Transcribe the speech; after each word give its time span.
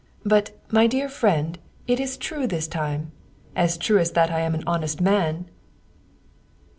But, 0.25 0.57
my 0.71 0.87
dear 0.87 1.07
friend, 1.07 1.59
it 1.85 1.99
is 1.99 2.17
true 2.17 2.47
this 2.47 2.67
time, 2.67 3.11
as 3.55 3.77
true 3.77 3.99
as 3.99 4.13
that 4.13 4.31
I 4.31 4.39
am 4.39 4.55
an 4.55 4.63
honest 4.65 4.99
man." 4.99 5.47